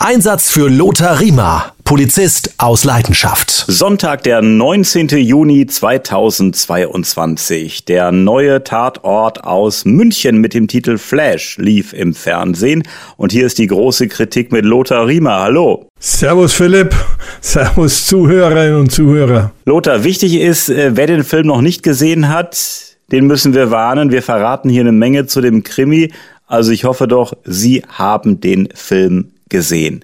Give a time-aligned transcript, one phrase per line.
[0.00, 3.50] Einsatz für Lothar Riemer, Polizist aus Leidenschaft.
[3.50, 5.08] Sonntag, der 19.
[5.08, 7.84] Juni 2022.
[7.84, 12.84] Der neue Tatort aus München mit dem Titel Flash lief im Fernsehen.
[13.16, 15.40] Und hier ist die große Kritik mit Lothar Riemer.
[15.40, 15.88] Hallo.
[15.98, 16.94] Servus Philipp,
[17.40, 19.50] Servus Zuhörerinnen und Zuhörer.
[19.64, 22.56] Lothar, wichtig ist, äh, wer den Film noch nicht gesehen hat,
[23.10, 24.12] den müssen wir warnen.
[24.12, 26.12] Wir verraten hier eine Menge zu dem Krimi.
[26.46, 30.02] Also ich hoffe doch, Sie haben den Film gesehen.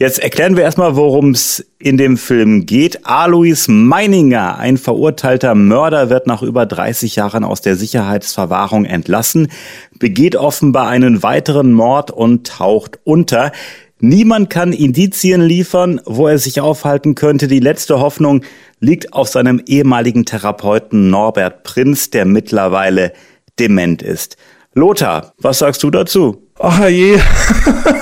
[0.00, 3.04] Jetzt erklären wir erstmal, worum es in dem Film geht.
[3.04, 9.48] Alois Meininger, ein verurteilter Mörder, wird nach über 30 Jahren aus der Sicherheitsverwahrung entlassen,
[9.98, 13.52] begeht offenbar einen weiteren Mord und taucht unter.
[13.98, 17.46] Niemand kann Indizien liefern, wo er sich aufhalten könnte.
[17.46, 18.42] Die letzte Hoffnung
[18.78, 23.12] liegt auf seinem ehemaligen Therapeuten Norbert Prinz, der mittlerweile
[23.58, 24.38] dement ist.
[24.72, 26.48] Lothar, was sagst du dazu?
[26.58, 27.18] Ach je.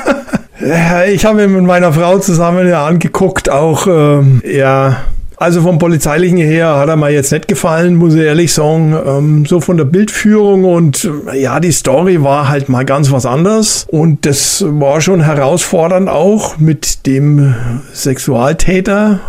[1.08, 4.98] Ich habe mit meiner Frau zusammen ja angeguckt, auch ähm, ja.
[5.40, 8.92] Also vom polizeilichen her hat er mir jetzt nicht gefallen, muss ich ehrlich sagen.
[9.06, 13.86] Ähm, so von der Bildführung und ja, die Story war halt mal ganz was anderes.
[13.88, 17.54] Und das war schon herausfordernd auch mit dem
[17.92, 19.20] Sexualtäter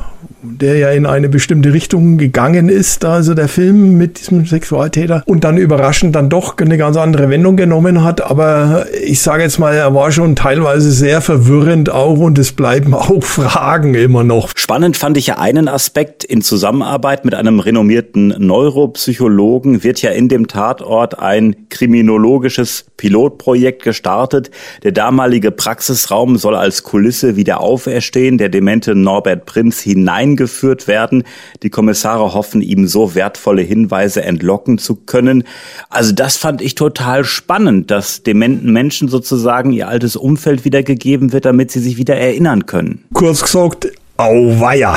[0.42, 5.44] der ja in eine bestimmte Richtung gegangen ist, also der Film mit diesem Sexualtäter und
[5.44, 8.22] dann überraschend dann doch eine ganz andere Wendung genommen hat.
[8.22, 12.94] Aber ich sage jetzt mal, er war schon teilweise sehr verwirrend auch und es bleiben
[12.94, 14.52] auch Fragen immer noch.
[14.56, 20.30] Spannend fand ich ja einen Aspekt in Zusammenarbeit mit einem renommierten Neuropsychologen wird ja in
[20.30, 24.52] dem Tatort ein kriminologisches Pilotprojekt gestartet.
[24.84, 28.38] Der damalige Praxisraum soll als Kulisse wieder auferstehen.
[28.38, 31.24] Der demente Norbert Prinz hinein eingeführt werden.
[31.64, 35.44] Die Kommissare hoffen, ihm so wertvolle Hinweise entlocken zu können.
[35.90, 41.46] Also das fand ich total spannend, dass dementen Menschen sozusagen ihr altes Umfeld wiedergegeben wird,
[41.46, 43.06] damit sie sich wieder erinnern können.
[43.14, 44.96] Kurz gesagt, auweia.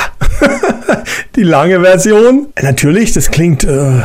[1.35, 2.47] Die lange Version.
[2.61, 3.63] Natürlich, das klingt...
[3.63, 4.01] Äh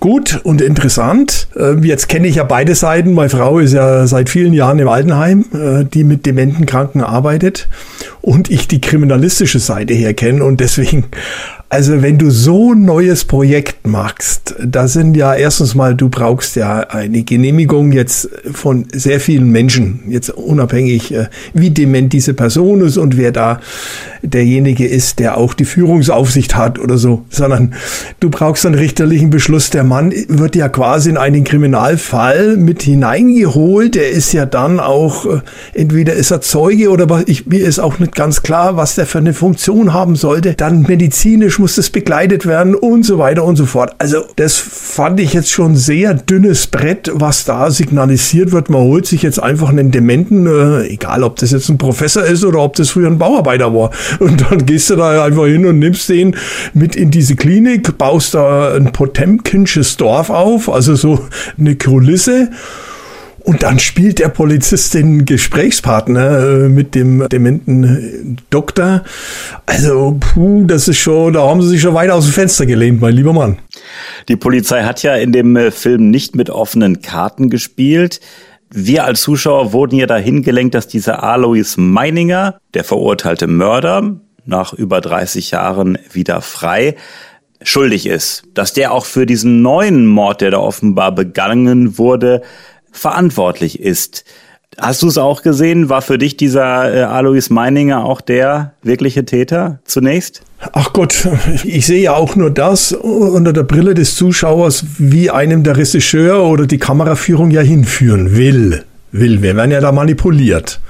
[0.00, 1.48] gut und interessant.
[1.58, 3.12] Ähm, jetzt kenne ich ja beide Seiten.
[3.12, 7.68] Meine Frau ist ja seit vielen Jahren im Altenheim, äh, die mit dementen Kranken arbeitet
[8.20, 11.06] und ich die kriminalistische Seite her kenne und deswegen
[11.72, 16.56] also wenn du so ein neues Projekt machst, da sind ja erstens mal, du brauchst
[16.56, 22.80] ja eine Genehmigung jetzt von sehr vielen Menschen, jetzt unabhängig, äh, wie dement diese Person
[22.80, 23.60] ist und wer da
[24.22, 27.74] derjenige ist, der auch die Führungsaufsicht hat oder so, sondern
[28.18, 29.70] du brauchst einen richterlichen Beschluss.
[29.70, 33.94] Der Mann wird ja quasi in einen Kriminalfall mit hineingeholt.
[33.94, 35.40] Der ist ja dann auch, äh,
[35.72, 39.18] entweder ist er Zeuge oder ich, mir ist auch nicht ganz klar, was der für
[39.18, 40.54] eine Funktion haben sollte.
[40.54, 43.94] Dann medizinisch muss das begleitet werden und so weiter und so fort.
[43.98, 48.70] Also das fand ich jetzt schon sehr dünnes Brett, was da signalisiert wird.
[48.70, 52.44] Man holt sich jetzt einfach einen Dementen, äh, egal ob das jetzt ein Professor ist
[52.44, 53.90] oder ob das früher ein Bauarbeiter war.
[54.18, 56.36] Und dann gehst du da einfach hin und nimmst den
[56.74, 61.26] mit in diese Klinik, baust da ein Potemkinsches Dorf auf, also so
[61.58, 62.50] eine Kulisse.
[63.42, 69.02] Und dann spielt der Polizist den Gesprächspartner äh, mit dem dementen Doktor.
[69.66, 73.00] Also, puh, das ist schon, da haben sie sich schon weit aus dem Fenster gelehnt,
[73.00, 73.58] mein lieber Mann.
[74.28, 78.20] Die Polizei hat ja in dem äh, Film nicht mit offenen Karten gespielt.
[78.72, 84.72] Wir als Zuschauer wurden ja dahin gelenkt, dass dieser Alois Meininger, der verurteilte Mörder, nach
[84.72, 86.96] über 30 Jahren wieder frei,
[87.62, 88.44] schuldig ist.
[88.54, 92.42] Dass der auch für diesen neuen Mord, der da offenbar begangen wurde,
[92.92, 94.24] verantwortlich ist.
[94.78, 95.88] Hast du es auch gesehen?
[95.88, 100.42] War für dich dieser äh, Alois Meininger auch der wirkliche Täter zunächst?
[100.72, 101.26] Ach Gott,
[101.64, 106.44] ich sehe ja auch nur das unter der Brille des Zuschauers, wie einem der Regisseur
[106.44, 108.84] oder die Kameraführung ja hinführen will.
[109.12, 110.80] Will, wir werden ja da manipuliert.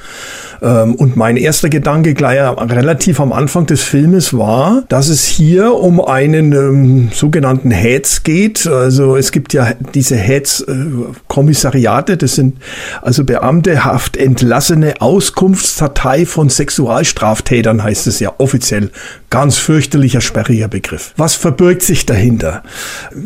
[0.63, 5.75] Ähm, und mein erster Gedanke gleich relativ am Anfang des Filmes war, dass es hier
[5.75, 8.67] um einen ähm, sogenannten Heads geht.
[8.67, 12.59] Also es gibt ja diese Heads-Kommissariate, äh, das sind
[13.03, 18.91] also beamtehaft entlassene Auskunftsdatei von Sexualstraftätern, heißt es ja offiziell.
[19.31, 21.15] Ganz fürchterlicher, sperriger Begriff.
[21.17, 22.63] Was verbirgt sich dahinter?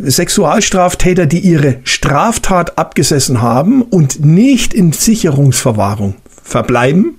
[0.05, 7.17] Sexualstraftäter, die ihre Straftat abgesessen haben und nicht in Sicherungsverwahrung verbleiben,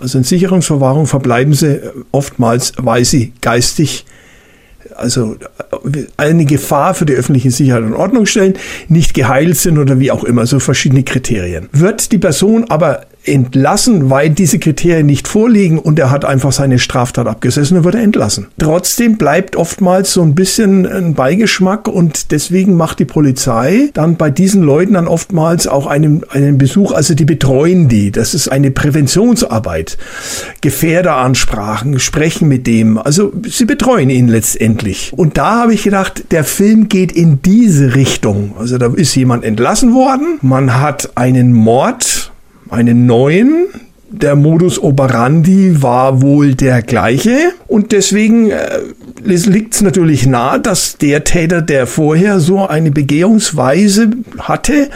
[0.00, 1.80] also in Sicherungsverwahrung verbleiben sie
[2.12, 4.04] oftmals, weil sie geistig
[4.96, 5.36] also
[6.16, 8.54] eine Gefahr für die öffentliche Sicherheit und Ordnung stellen,
[8.88, 11.68] nicht geheilt sind oder wie auch immer, so verschiedene Kriterien.
[11.72, 16.78] Wird die Person aber entlassen, weil diese Kriterien nicht vorliegen und er hat einfach seine
[16.78, 18.46] Straftat abgesessen, dann wird er entlassen.
[18.58, 24.30] Trotzdem bleibt oftmals so ein bisschen ein Beigeschmack und deswegen macht die Polizei dann bei
[24.30, 28.10] diesen Leuten dann oftmals auch einen, einen Besuch, also die betreuen die.
[28.10, 29.98] Das ist eine Präventionsarbeit.
[30.60, 32.96] Gefährderansprachen, sprechen mit dem.
[32.96, 35.12] Also sie betreuen ihn letztendlich.
[35.14, 38.54] Und da habe ich gedacht, der Film geht in diese Richtung.
[38.58, 40.38] Also da ist jemand entlassen worden.
[40.40, 42.30] Man hat einen Mord
[42.70, 43.66] einen neuen.
[44.12, 48.80] Der Modus operandi war wohl der gleiche und deswegen äh,
[49.22, 54.90] liegt es natürlich nahe, dass der Täter, der vorher so eine Begehungsweise hatte,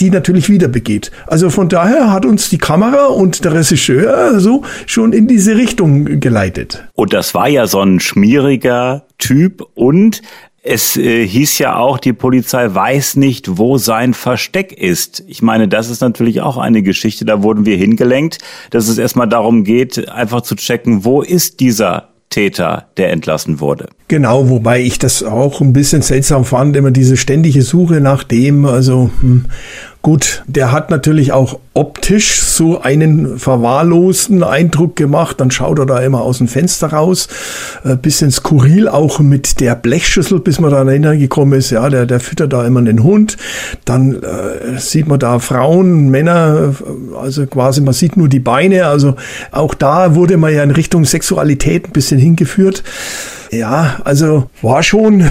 [0.00, 1.10] die natürlich wieder begeht.
[1.26, 6.20] Also von daher hat uns die Kamera und der Regisseur so schon in diese Richtung
[6.20, 6.84] geleitet.
[6.94, 10.22] Und das war ja so ein schmieriger Typ und
[10.66, 15.22] es äh, hieß ja auch, die Polizei weiß nicht, wo sein Versteck ist.
[15.26, 18.38] Ich meine, das ist natürlich auch eine Geschichte, da wurden wir hingelenkt,
[18.70, 23.90] dass es erstmal darum geht, einfach zu checken, wo ist dieser Täter, der entlassen wurde.
[24.08, 28.64] Genau, wobei ich das auch ein bisschen seltsam fand, immer diese ständige Suche nach dem,
[28.64, 29.44] also hm,
[30.04, 35.40] Gut, der hat natürlich auch optisch so einen verwahrlosten Eindruck gemacht.
[35.40, 37.26] Dann schaut er da immer aus dem Fenster raus.
[37.84, 41.70] Äh, bisschen skurril auch mit der Blechschüssel, bis man da dahinter gekommen ist.
[41.70, 43.38] Ja, der, der füttert da immer einen Hund.
[43.86, 46.74] Dann äh, sieht man da Frauen, Männer,
[47.18, 48.88] also quasi man sieht nur die Beine.
[48.88, 49.16] Also
[49.52, 52.82] auch da wurde man ja in Richtung Sexualität ein bisschen hingeführt.
[53.54, 55.30] Ja, also war schon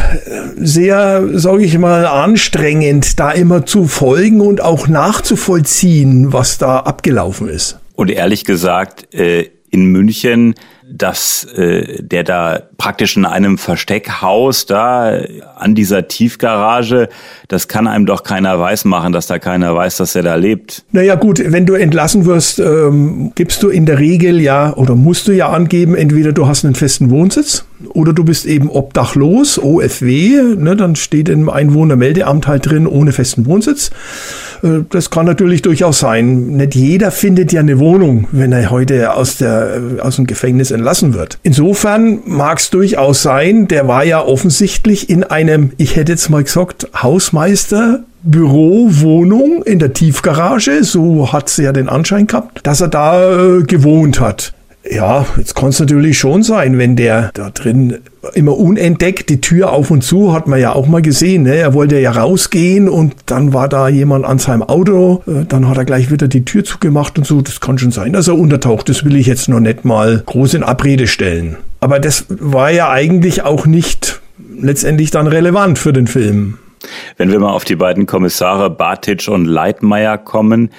[0.55, 7.49] sehr, sage ich mal, anstrengend, da immer zu folgen und auch nachzuvollziehen, was da abgelaufen
[7.49, 7.79] ist.
[7.95, 10.55] Und ehrlich gesagt, äh, in München
[10.93, 15.19] dass äh, der da praktisch in einem Versteckhaus da
[15.57, 17.09] an dieser Tiefgarage,
[17.47, 20.83] das kann einem doch keiner weiß machen, dass da keiner weiß, dass er da lebt.
[20.91, 25.27] Naja gut, wenn du entlassen wirst, ähm, gibst du in der Regel ja oder musst
[25.27, 30.55] du ja angeben, entweder du hast einen festen Wohnsitz oder du bist eben obdachlos, OFW,
[30.57, 33.91] ne, dann steht im Einwohnermeldeamt halt drin, ohne festen Wohnsitz.
[34.63, 36.47] Äh, das kann natürlich durchaus sein.
[36.57, 41.13] Nicht jeder findet ja eine Wohnung, wenn er heute aus, der, aus dem Gefängnis entlassen
[41.13, 41.37] wird.
[41.43, 46.43] Insofern mag es durchaus sein, der war ja offensichtlich in einem, ich hätte jetzt mal
[46.43, 52.87] gesagt, Hausmeister Bürowohnung in der Tiefgarage, so hat sie ja den Anschein gehabt, dass er
[52.87, 54.53] da äh, gewohnt hat.
[54.89, 57.99] Ja, jetzt kann es natürlich schon sein, wenn der da drin
[58.33, 61.43] immer unentdeckt die Tür auf und zu, hat man ja auch mal gesehen.
[61.43, 61.55] Ne?
[61.55, 65.23] Er wollte ja rausgehen und dann war da jemand an seinem Auto.
[65.25, 67.41] Äh, dann hat er gleich wieder die Tür zugemacht und so.
[67.41, 68.89] Das kann schon sein, dass er untertaucht.
[68.89, 71.57] Das will ich jetzt noch nicht mal groß in Abrede stellen.
[71.83, 74.21] Aber das war ja eigentlich auch nicht
[74.57, 76.57] letztendlich dann relevant für den Film.
[77.17, 80.69] Wenn wir mal auf die beiden Kommissare Bartic und Leitmeier kommen,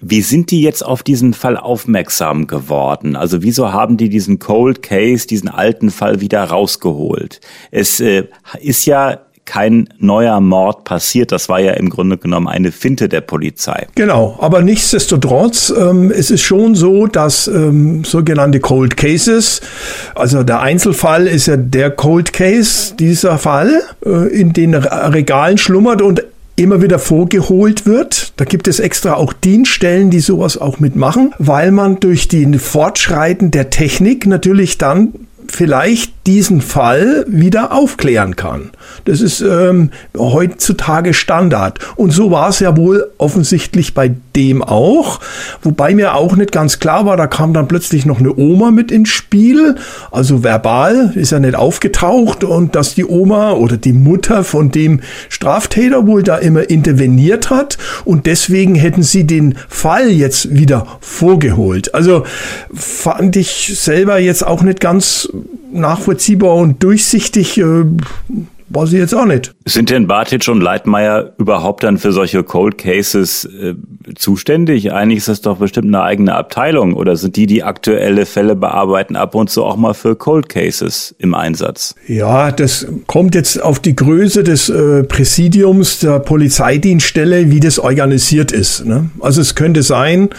[0.00, 3.14] wie sind die jetzt auf diesen Fall aufmerksam geworden?
[3.14, 7.42] Also wieso haben die diesen Cold Case, diesen alten Fall wieder rausgeholt?
[7.70, 8.24] Es äh,
[8.58, 11.32] ist ja kein neuer Mord passiert.
[11.32, 13.86] Das war ja im Grunde genommen eine Finte der Polizei.
[13.94, 19.60] Genau, aber nichtsdestotrotz, ähm, es ist schon so, dass ähm, sogenannte Cold Cases,
[20.14, 26.00] also der Einzelfall ist ja der Cold Case, dieser Fall, äh, in den Regalen schlummert
[26.00, 26.24] und
[26.56, 28.32] immer wieder vorgeholt wird.
[28.36, 33.50] Da gibt es extra auch Dienststellen, die sowas auch mitmachen, weil man durch die Fortschreiten
[33.50, 35.14] der Technik natürlich dann
[35.48, 38.70] vielleicht diesen Fall wieder aufklären kann.
[39.04, 41.78] Das ist ähm, heutzutage Standard.
[41.96, 45.20] Und so war es ja wohl offensichtlich bei dem auch.
[45.62, 48.90] Wobei mir auch nicht ganz klar war, da kam dann plötzlich noch eine Oma mit
[48.90, 49.76] ins Spiel.
[50.10, 55.00] Also verbal ist ja nicht aufgetaucht und dass die Oma oder die Mutter von dem
[55.28, 57.76] Straftäter wohl da immer interveniert hat.
[58.04, 61.94] Und deswegen hätten sie den Fall jetzt wieder vorgeholt.
[61.94, 62.24] Also
[62.72, 65.28] fand ich selber jetzt auch nicht ganz
[65.74, 67.58] nachvollziehbar und durchsichtig.
[67.58, 67.84] Äh,
[68.68, 69.54] war sie jetzt auch nicht.
[69.66, 73.74] Sind denn Bartic und Leitmeier überhaupt dann für solche Cold Cases äh,
[74.14, 74.92] zuständig?
[74.92, 76.94] Eigentlich ist das doch bestimmt eine eigene Abteilung.
[76.94, 81.14] Oder sind die, die aktuelle Fälle bearbeiten, ab und zu auch mal für Cold Cases
[81.18, 81.94] im Einsatz?
[82.06, 88.52] Ja, das kommt jetzt auf die Größe des äh, Präsidiums der Polizeidienststelle, wie das organisiert
[88.52, 88.84] ist.
[88.84, 89.10] Ne?
[89.20, 90.30] Also es könnte sein,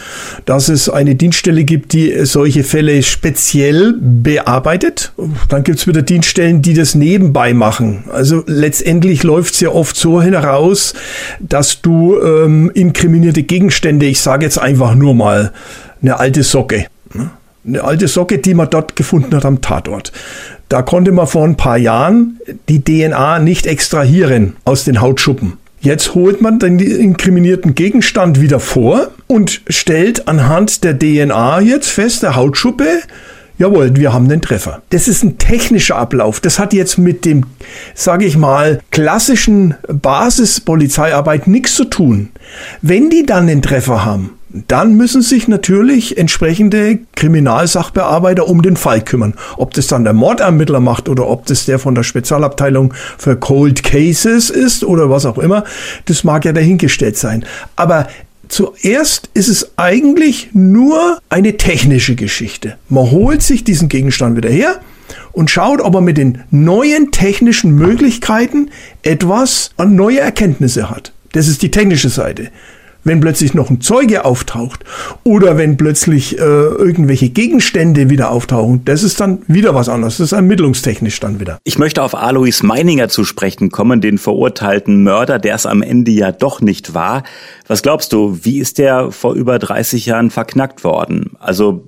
[0.45, 5.13] dass es eine Dienststelle gibt, die solche Fälle speziell bearbeitet.
[5.49, 8.03] Dann gibt es wieder Dienststellen, die das nebenbei machen.
[8.15, 10.93] Also letztendlich läuft es ja oft so heraus,
[11.39, 15.51] dass du ähm, inkriminierte Gegenstände, ich sage jetzt einfach nur mal
[16.01, 17.29] eine alte Socke, ne?
[17.67, 20.11] eine alte Socke, die man dort gefunden hat am Tatort.
[20.69, 25.53] Da konnte man vor ein paar Jahren die DNA nicht extrahieren aus den Hautschuppen.
[25.79, 32.23] Jetzt holt man den inkriminierten Gegenstand wieder vor und stellt anhand der DNA jetzt fest,
[32.23, 32.87] der Hautschuppe,
[33.57, 34.81] Jawohl, wir haben den Treffer.
[34.89, 36.41] Das ist ein technischer Ablauf.
[36.41, 37.45] Das hat jetzt mit dem,
[37.93, 42.29] sage ich mal, klassischen Basispolizeiarbeit nichts zu tun.
[42.81, 44.31] Wenn die dann den Treffer haben,
[44.67, 49.33] dann müssen sich natürlich entsprechende Kriminalsachbearbeiter um den Fall kümmern.
[49.57, 53.83] Ob das dann der Mordermittler macht oder ob das der von der Spezialabteilung für Cold
[53.83, 55.63] Cases ist oder was auch immer,
[56.05, 57.45] das mag ja dahingestellt sein.
[57.75, 58.07] Aber
[58.47, 62.77] Zuerst ist es eigentlich nur eine technische Geschichte.
[62.89, 64.79] Man holt sich diesen Gegenstand wieder her
[65.31, 68.69] und schaut, ob er mit den neuen technischen Möglichkeiten
[69.03, 71.11] etwas an neue Erkenntnisse hat.
[71.33, 72.51] Das ist die technische Seite
[73.05, 74.83] wenn plötzlich noch ein Zeuge auftaucht
[75.23, 80.17] oder wenn plötzlich äh, irgendwelche Gegenstände wieder auftauchen, das ist dann wieder was anderes.
[80.17, 81.59] Das ist ermittlungstechnisch dann wieder.
[81.63, 86.11] Ich möchte auf Alois Meininger zu sprechen kommen, den verurteilten Mörder, der es am Ende
[86.11, 87.23] ja doch nicht war.
[87.67, 91.31] Was glaubst du, wie ist der vor über 30 Jahren verknackt worden?
[91.39, 91.85] Also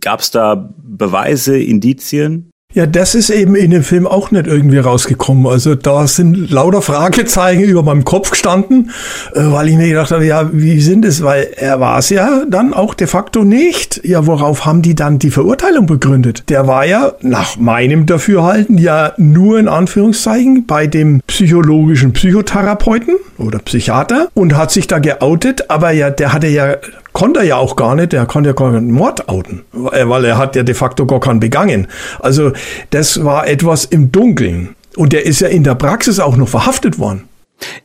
[0.00, 2.50] gab es da Beweise, Indizien?
[2.76, 5.46] Ja, das ist eben in dem Film auch nicht irgendwie rausgekommen.
[5.46, 8.90] Also da sind lauter Fragezeichen über meinem Kopf gestanden,
[9.34, 11.22] äh, weil ich mir gedacht habe, ja, wie sind es?
[11.24, 14.02] Weil er war es ja dann auch de facto nicht.
[14.04, 16.50] Ja, worauf haben die dann die Verurteilung begründet?
[16.50, 23.58] Der war ja nach meinem Dafürhalten ja nur in Anführungszeichen bei dem psychologischen Psychotherapeuten oder
[23.58, 26.76] Psychiater und hat sich da geoutet, aber ja, der hatte ja
[27.16, 30.36] konnte er ja auch gar nicht, er konnte ja gar keinen Mord outen, weil er
[30.36, 31.86] hat ja de facto gar keinen begangen.
[32.20, 32.52] Also
[32.90, 34.76] das war etwas im Dunkeln.
[34.96, 37.22] Und der ist ja in der Praxis auch noch verhaftet worden.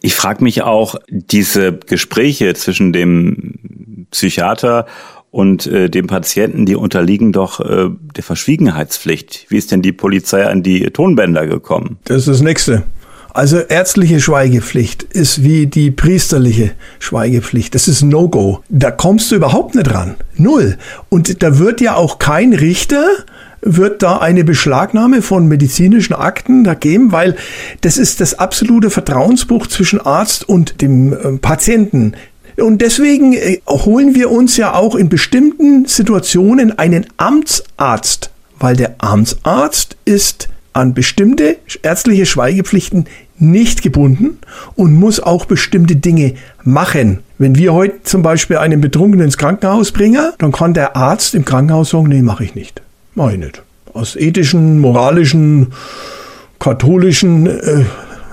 [0.02, 4.86] Ich frage mich auch, diese Gespräche zwischen dem Psychiater
[5.30, 9.46] und äh, dem Patienten, die unterliegen doch äh, der Verschwiegenheitspflicht.
[9.48, 12.00] Wie ist denn die Polizei an die Tonbänder gekommen?
[12.04, 12.84] Das ist das Nächste.
[13.34, 17.74] Also ärztliche Schweigepflicht ist wie die priesterliche Schweigepflicht.
[17.74, 18.62] Das ist No-Go.
[18.68, 20.16] Da kommst du überhaupt nicht ran.
[20.36, 20.78] Null.
[21.10, 23.06] Und da wird ja auch kein Richter
[23.64, 27.36] wird da eine Beschlagnahme von medizinischen Akten da geben, weil
[27.82, 32.14] das ist das absolute Vertrauensbruch zwischen Arzt und dem äh, Patienten.
[32.58, 38.96] Und deswegen äh, holen wir uns ja auch in bestimmten Situationen einen Amtsarzt, weil der
[38.98, 43.06] Amtsarzt ist an bestimmte ärztliche Schweigepflichten
[43.38, 44.38] nicht gebunden
[44.76, 47.20] und muss auch bestimmte Dinge machen.
[47.38, 51.44] Wenn wir heute zum Beispiel einen Betrunkenen ins Krankenhaus bringen, dann kann der Arzt im
[51.44, 52.82] Krankenhaus sagen, nee, mache ich nicht.
[53.16, 53.64] Mache ich nicht.
[53.94, 55.74] Aus ethischen, moralischen,
[56.60, 57.84] katholischen, äh,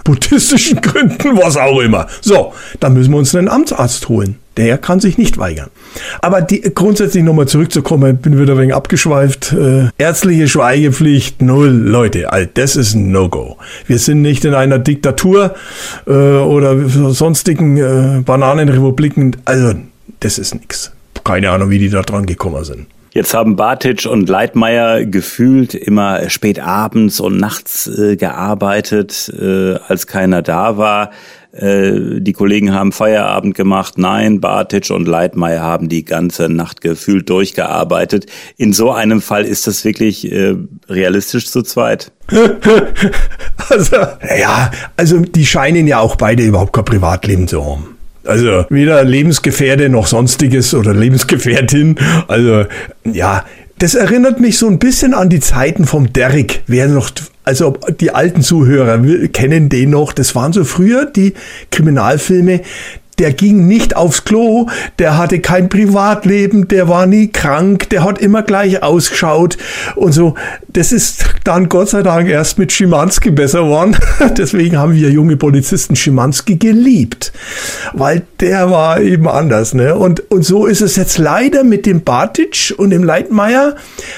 [0.08, 2.06] buddhistischen Gründen, was auch immer.
[2.22, 4.36] So, dann müssen wir uns einen Amtsarzt holen.
[4.56, 5.68] Der kann sich nicht weigern.
[6.22, 9.52] Aber die, grundsätzlich nochmal zurückzukommen, bin wieder wenig abgeschweift.
[9.52, 11.68] Äh, ärztliche Schweigepflicht, null.
[11.68, 13.58] Leute, all das ist ein No-Go.
[13.86, 15.54] Wir sind nicht in einer Diktatur
[16.06, 19.36] äh, oder sonstigen äh, Bananenrepubliken.
[19.44, 19.74] Also,
[20.20, 20.90] das ist nichts.
[21.22, 22.86] Keine Ahnung, wie die da dran gekommen sind.
[23.12, 30.06] Jetzt haben Bartic und Leitmeier gefühlt immer spät abends und nachts äh, gearbeitet, äh, als
[30.06, 31.10] keiner da war.
[31.52, 33.96] Äh, die Kollegen haben Feierabend gemacht.
[33.96, 38.26] Nein, Bartic und Leitmeier haben die ganze Nacht gefühlt durchgearbeitet.
[38.56, 40.54] In so einem Fall ist das wirklich äh,
[40.88, 42.12] realistisch zu zweit.
[43.70, 43.96] also,
[44.38, 47.97] ja, also die scheinen ja auch beide überhaupt kein Privatleben zu haben.
[48.28, 51.96] Also weder Lebensgefährde noch sonstiges oder Lebensgefährtin.
[52.28, 52.66] Also
[53.04, 53.44] ja,
[53.78, 56.62] das erinnert mich so ein bisschen an die Zeiten vom Derrick.
[56.66, 57.10] Wer noch,
[57.44, 60.12] also die alten Zuhörer kennen den noch.
[60.12, 61.34] Das waren so früher die
[61.70, 62.60] Kriminalfilme
[63.18, 64.66] der ging nicht aufs Klo,
[64.98, 69.58] der hatte kein Privatleben, der war nie krank, der hat immer gleich ausgeschaut
[69.96, 70.34] und so.
[70.68, 73.96] Das ist dann Gott sei Dank erst mit Schimanski besser geworden.
[74.38, 77.32] Deswegen haben wir junge Polizisten Schimanski geliebt,
[77.92, 79.74] weil der war eben anders.
[79.74, 79.94] Ne?
[79.94, 83.76] Und, und so ist es jetzt leider mit dem Bartic und dem Leitmeier,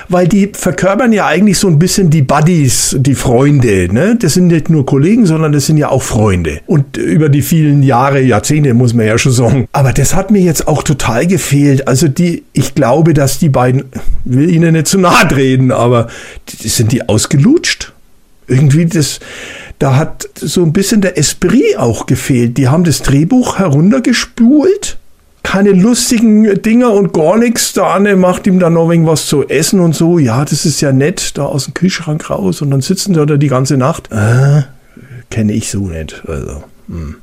[0.08, 3.92] weil die verkörpern ja eigentlich so ein bisschen die Buddies, die Freunde.
[3.92, 4.16] Ne?
[4.20, 6.60] Das sind nicht nur Kollegen, sondern das sind ja auch Freunde.
[6.66, 9.68] Und über die vielen Jahre, Jahrzehnte muss muss man ja schon sagen.
[9.72, 11.86] Aber das hat mir jetzt auch total gefehlt.
[11.88, 13.84] Also die, ich glaube, dass die beiden,
[14.24, 16.08] will ihnen nicht zu nahe treten, aber
[16.48, 17.92] die, sind die ausgelutscht.
[18.46, 19.20] Irgendwie das,
[19.78, 22.58] da hat so ein bisschen der Esprit auch gefehlt.
[22.58, 24.98] Die haben das Drehbuch heruntergespult
[25.42, 27.72] keine lustigen Dinger und gar nichts.
[27.72, 30.18] Der Anne macht ihm dann noch irgendwas zu essen und so.
[30.18, 33.36] Ja, das ist ja nett, da aus dem Kühlschrank raus und dann sitzen sie da
[33.36, 34.10] die ganze Nacht.
[34.12, 34.62] Äh,
[35.30, 36.22] kenne ich so nicht.
[36.26, 36.62] Also.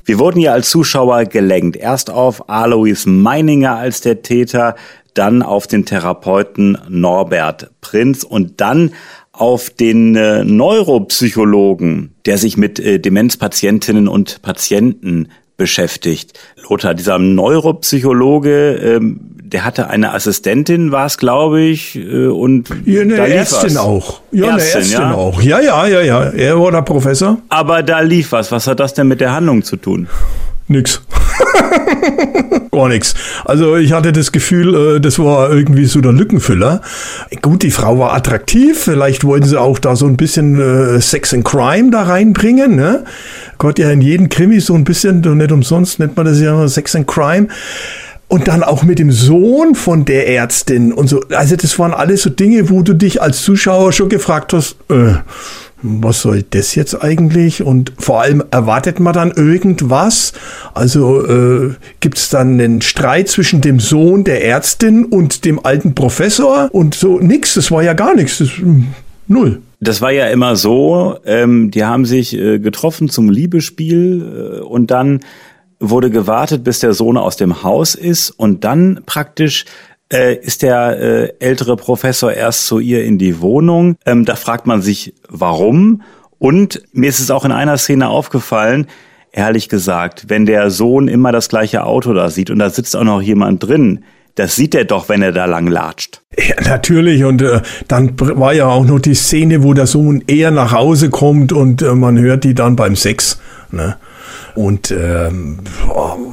[0.06, 1.76] Wir wurden ja als Zuschauer gelenkt.
[1.76, 4.76] Erst auf Alois Meininger als der Täter,
[5.14, 8.92] dann auf den Therapeuten Norbert Prinz und dann
[9.32, 16.40] auf den äh, Neuropsychologen, der sich mit äh, Demenzpatientinnen und Patienten beschäftigt.
[16.70, 23.01] Lothar, dieser Neuropsychologe, ähm, der hatte eine Assistentin, war es, glaube ich, äh, und ja,
[23.01, 23.77] eine da Ärztin was.
[23.77, 24.22] auch.
[24.32, 25.13] Ja, Ärztin, eine Ärztin ja?
[25.13, 25.42] auch.
[25.42, 26.24] Ja, ja, ja, ja.
[26.24, 27.38] Er war der Professor.
[27.50, 28.51] Aber da lief was.
[28.51, 30.08] Was hat das denn mit der Handlung zu tun?
[30.68, 31.01] Nix.
[32.72, 33.16] Gar nichts.
[33.46, 36.82] Also ich hatte das Gefühl, äh, das war irgendwie so der Lückenfüller.
[37.42, 38.77] Gut, die Frau war attraktiv.
[38.77, 42.75] Vielleicht wollten sie auch da so ein bisschen äh, Sex and Crime da reinbringen.
[42.75, 43.06] Ne?
[43.60, 46.96] Gott, ja in jedem Krimi so ein bisschen, nicht umsonst nennt man das ja Sex
[46.96, 47.48] and Crime.
[48.30, 51.22] Und dann auch mit dem Sohn von der Ärztin und so.
[51.30, 55.14] Also das waren alles so Dinge, wo du dich als Zuschauer schon gefragt hast, äh,
[55.82, 57.62] was soll das jetzt eigentlich?
[57.62, 60.34] Und vor allem erwartet man dann irgendwas?
[60.74, 65.94] Also äh, gibt es dann einen Streit zwischen dem Sohn der Ärztin und dem alten
[65.94, 67.54] Professor und so nix.
[67.54, 68.40] Das war ja gar nichts.
[68.40, 68.88] Das, hm,
[69.28, 69.62] null.
[69.80, 74.90] Das war ja immer so, ähm, die haben sich äh, getroffen zum Liebesspiel äh, und
[74.90, 75.20] dann
[75.80, 79.66] wurde gewartet, bis der Sohn aus dem Haus ist und dann praktisch
[80.12, 83.98] äh, ist der äh, ältere Professor erst zu ihr in die Wohnung.
[84.06, 86.02] Ähm, da fragt man sich, warum.
[86.40, 88.88] Und mir ist es auch in einer Szene aufgefallen,
[89.32, 93.04] ehrlich gesagt, wenn der Sohn immer das gleiche Auto da sieht und da sitzt auch
[93.04, 94.04] noch jemand drin,
[94.36, 96.22] das sieht er doch, wenn er da lang latscht.
[96.38, 97.24] Ja, natürlich.
[97.24, 101.10] Und äh, dann war ja auch noch die Szene, wo der Sohn eher nach Hause
[101.10, 103.40] kommt und äh, man hört die dann beim Sex.
[103.72, 103.98] Ne?
[104.58, 105.60] Und ähm,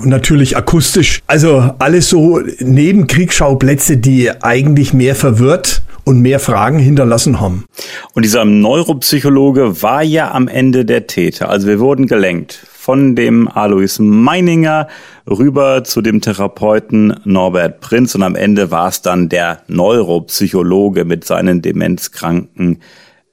[0.03, 1.21] natürlich akustisch.
[1.27, 7.65] Also alles so Nebenkriegsschauplätze, die eigentlich mehr verwirrt und mehr Fragen hinterlassen haben.
[8.15, 11.51] Und dieser Neuropsychologe war ja am Ende der Täter.
[11.51, 14.89] Also wir wurden gelenkt von dem Alois Meininger
[15.29, 21.25] rüber zu dem Therapeuten Norbert Prinz und am Ende war es dann der Neuropsychologe mit
[21.25, 22.81] seinen demenzkranken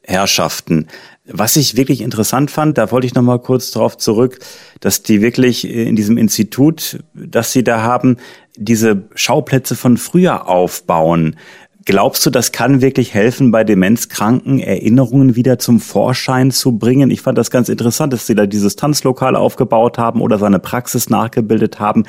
[0.04, 0.88] Herrschaften.
[1.34, 4.40] Was ich wirklich interessant fand, da wollte ich noch mal kurz darauf zurück,
[4.80, 8.18] dass die wirklich in diesem Institut, das sie da haben,
[8.58, 11.38] diese Schauplätze von früher aufbauen.
[11.86, 17.10] Glaubst du, das kann wirklich helfen, bei Demenzkranken Erinnerungen wieder zum Vorschein zu bringen?
[17.10, 21.10] Ich fand das ganz interessant, dass sie da dieses Tanzlokal aufgebaut haben oder seine Praxis
[21.10, 22.04] nachgebildet haben.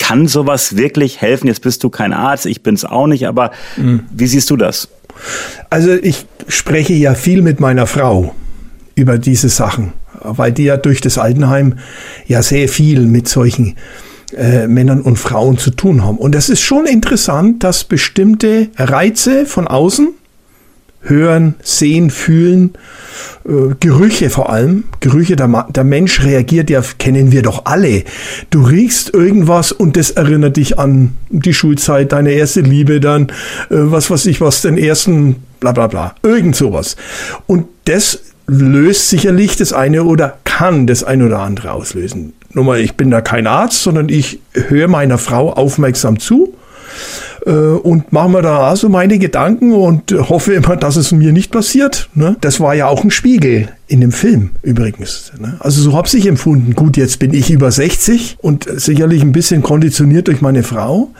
[0.00, 1.46] Kann sowas wirklich helfen?
[1.46, 4.06] Jetzt bist du kein Arzt, ich bin's auch nicht, aber mhm.
[4.10, 4.88] wie siehst du das?
[5.70, 8.34] Also ich spreche ja viel mit meiner Frau
[8.94, 9.92] über diese Sachen,
[10.22, 11.78] weil die ja durch das Altenheim
[12.26, 13.76] ja sehr viel mit solchen
[14.36, 16.18] äh, Männern und Frauen zu tun haben.
[16.18, 20.08] Und es ist schon interessant, dass bestimmte Reize von außen,
[21.08, 22.74] hören, sehen, fühlen,
[23.46, 28.04] äh, Gerüche vor allem, Gerüche, der, der Mensch reagiert ja, kennen wir doch alle.
[28.50, 33.28] Du riechst irgendwas und das erinnert dich an die Schulzeit, deine erste Liebe, dann
[33.70, 36.96] äh, was weiß ich was, den ersten bla bla bla, irgend sowas.
[37.46, 42.32] Und das löst sicherlich das eine oder kann das eine oder andere auslösen.
[42.54, 46.54] Nochmal, ich bin da kein Arzt, sondern ich höre meiner Frau aufmerksam zu
[47.44, 52.08] und mache mir da also meine Gedanken und hoffe immer, dass es mir nicht passiert.
[52.14, 52.36] Ne?
[52.40, 55.32] Das war ja auch ein Spiegel in dem Film übrigens.
[55.38, 55.56] Ne?
[55.60, 56.74] Also so habe ich empfunden.
[56.74, 61.10] Gut, jetzt bin ich über 60 und sicherlich ein bisschen konditioniert durch meine Frau.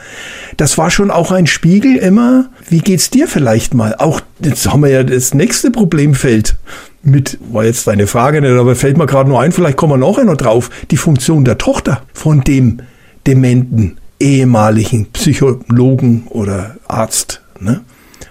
[0.57, 2.49] Das war schon auch ein Spiegel immer.
[2.69, 3.95] Wie geht's dir vielleicht mal?
[3.97, 6.57] Auch jetzt haben wir ja das nächste Problemfeld
[7.01, 10.07] mit, war jetzt deine Frage nicht, aber fällt mir gerade nur ein, vielleicht kommen wir
[10.07, 12.79] nachher noch drauf, die Funktion der Tochter von dem
[13.25, 17.41] Dementen ehemaligen Psychologen oder Arzt.
[17.59, 17.81] Ne?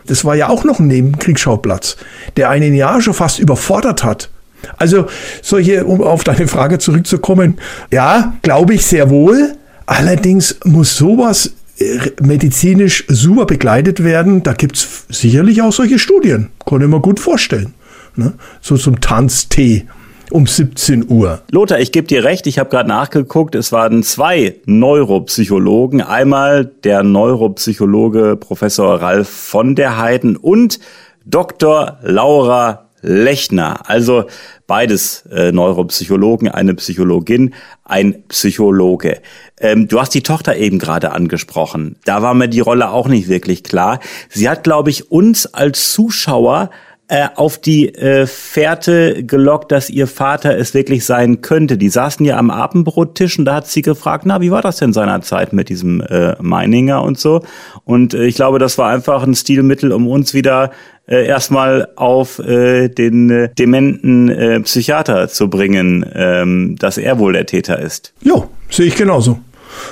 [0.07, 1.97] Das war ja auch noch ein Nebenkriegsschauplatz,
[2.37, 4.31] der einen ja schon fast überfordert hat.
[4.77, 5.07] Also
[5.43, 7.59] solche, um auf deine Frage zurückzukommen,
[7.93, 9.55] ja, glaube ich sehr wohl.
[9.87, 14.43] Allerdings muss sowas äh, medizinisch super begleitet werden.
[14.43, 16.49] Da gibt's sicherlich auch solche Studien.
[16.67, 17.75] Kann ich mir gut vorstellen.
[18.17, 18.35] Ne?
[18.61, 19.87] So zum Tanztee
[20.31, 21.43] um 17 Uhr.
[21.51, 26.01] Lothar, ich gebe dir recht, ich habe gerade nachgeguckt, es waren zwei Neuropsychologen.
[26.01, 30.81] Einmal der Neuropsychologe Professor Ralf von der Heiden und
[31.25, 31.99] Dr.
[32.03, 33.89] Laura Lechner.
[33.89, 34.25] Also
[34.67, 39.21] beides äh, Neuropsychologen, eine Psychologin, ein Psychologe.
[39.61, 41.97] Ähm, du hast die Tochter eben gerade angesprochen.
[42.05, 44.01] Da war mir die Rolle auch nicht wirklich klar.
[44.29, 46.71] Sie hat, glaube ich, uns als Zuschauer
[47.09, 51.79] äh, auf die äh, Fährte gelockt, dass ihr Vater es wirklich sein könnte.
[51.79, 54.93] Die saßen ja am Abendbrottisch und da hat sie gefragt, na, wie war das denn
[54.93, 57.43] seinerzeit mit diesem äh, Meininger und so?
[57.85, 60.71] Und äh, ich glaube, das war einfach ein Stilmittel, um uns wieder
[61.07, 67.33] äh, erstmal auf äh, den äh, dementen äh, Psychiater zu bringen, ähm, dass er wohl
[67.33, 68.13] der Täter ist.
[68.21, 69.41] Ja, sehe ich genauso.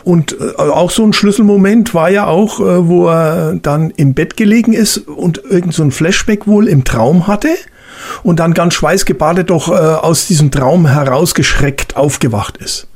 [0.04, 4.36] Und äh, auch so ein Schlüsselmoment war ja auch, äh, wo er dann im Bett
[4.36, 7.48] gelegen ist und irgend so ein Flashback wohl im Traum hatte
[8.22, 12.88] und dann ganz schweißgebadet doch äh, aus diesem Traum herausgeschreckt aufgewacht ist.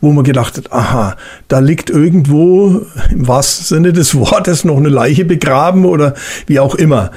[0.00, 1.16] wo man gedacht hat, aha,
[1.48, 6.14] da liegt irgendwo im wahrsten Sinne des Wortes noch eine Leiche begraben oder
[6.46, 7.10] wie auch immer.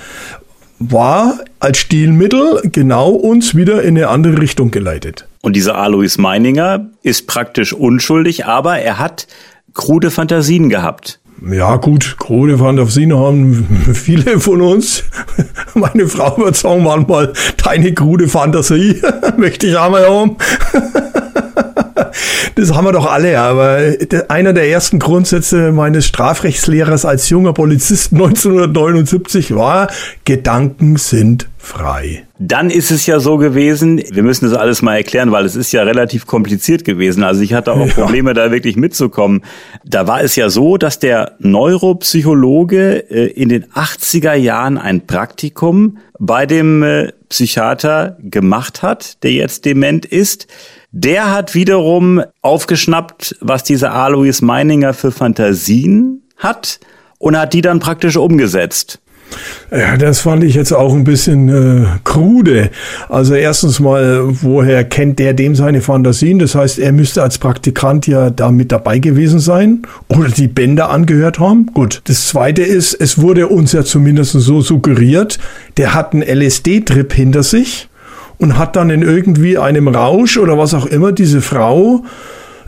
[0.79, 5.28] War als Stilmittel genau uns wieder in eine andere Richtung geleitet.
[5.41, 9.27] Und dieser Alois Meininger ist praktisch unschuldig, aber er hat
[9.73, 11.19] krude Fantasien gehabt.
[11.49, 15.03] Ja gut, krude Fantasien haben viele von uns.
[15.73, 17.31] Meine Frau wird sagen manchmal,
[17.63, 19.01] deine krude Fantasie
[19.37, 20.35] möchte ich einmal haben.
[22.55, 23.79] Das haben wir doch alle, aber
[24.27, 29.87] einer der ersten Grundsätze meines Strafrechtslehrers als junger Polizist 1979 war,
[30.25, 32.25] Gedanken sind frei.
[32.39, 35.73] Dann ist es ja so gewesen, wir müssen das alles mal erklären, weil es ist
[35.73, 37.21] ja relativ kompliziert gewesen.
[37.23, 37.93] Also ich hatte auch ja.
[37.93, 39.41] Probleme, da wirklich mitzukommen.
[39.85, 45.97] Da war es ja so, dass der Neuropsychologe äh, in den 80er Jahren ein Praktikum
[46.17, 50.47] bei dem äh, Psychiater gemacht hat, der jetzt dement ist.
[50.91, 56.79] Der hat wiederum aufgeschnappt, was dieser Alois Meininger für Fantasien hat
[57.19, 58.99] und hat die dann praktisch umgesetzt.
[59.71, 62.71] Ja, das fand ich jetzt auch ein bisschen äh, krude.
[63.07, 66.39] Also erstens mal, woher kennt der dem seine Fantasien?
[66.39, 70.89] Das heißt, er müsste als Praktikant ja da mit dabei gewesen sein oder die Bänder
[70.89, 71.67] angehört haben.
[71.67, 72.01] Gut.
[72.05, 75.37] Das zweite ist, es wurde uns ja zumindest so suggeriert,
[75.77, 77.88] der hat einen LSD-Trip hinter sich
[78.39, 82.03] und hat dann in irgendwie einem Rausch oder was auch immer diese Frau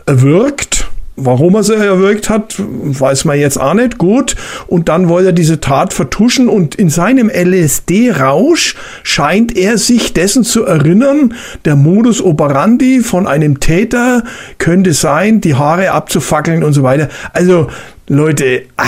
[0.06, 0.88] erwürgt.
[1.16, 4.34] Warum er sie erwürgt hat, weiß man jetzt auch nicht gut.
[4.66, 10.42] Und dann wollte er diese Tat vertuschen und in seinem LSD-Rausch scheint er sich dessen
[10.42, 11.34] zu erinnern,
[11.66, 14.24] der Modus operandi von einem Täter
[14.56, 17.08] könnte sein, die Haare abzufackeln und so weiter.
[17.34, 17.68] Also
[18.08, 18.86] Leute, ah,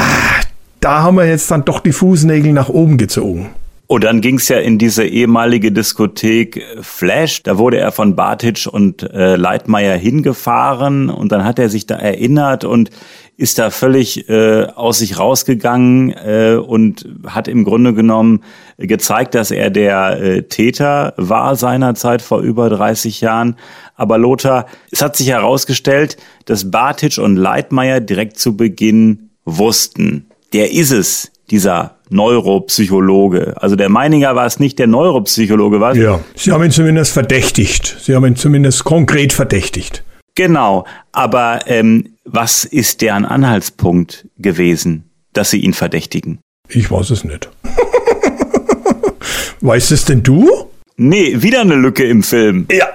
[0.80, 3.50] da haben wir jetzt dann doch die Fußnägel nach oben gezogen.
[3.86, 7.42] Und dann ging's ja in diese ehemalige Diskothek Flash.
[7.42, 11.96] Da wurde er von Bartic und äh, Leitmeier hingefahren und dann hat er sich da
[11.96, 12.90] erinnert und
[13.36, 18.42] ist da völlig äh, aus sich rausgegangen äh, und hat im Grunde genommen
[18.78, 23.56] gezeigt, dass er der äh, Täter war seinerzeit vor über 30 Jahren.
[23.96, 26.16] Aber Lothar, es hat sich herausgestellt,
[26.46, 33.54] dass Bartic und Leitmeier direkt zu Beginn wussten, der ist es, dieser Neuropsychologe.
[33.56, 35.96] Also der Meininger war es nicht der Neuropsychologe, was?
[35.96, 37.96] Ja, Sie haben ihn zumindest verdächtigt.
[38.00, 40.04] Sie haben ihn zumindest konkret verdächtigt.
[40.34, 46.40] Genau, aber ähm, was ist deren Anhaltspunkt gewesen, dass Sie ihn verdächtigen?
[46.68, 47.48] Ich weiß es nicht.
[49.60, 50.48] weißt es denn du?
[50.96, 52.66] Nee, wieder eine Lücke im Film.
[52.70, 52.88] Ja.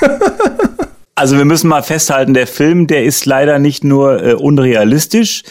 [1.14, 5.42] also wir müssen mal festhalten, der Film, der ist leider nicht nur äh, unrealistisch,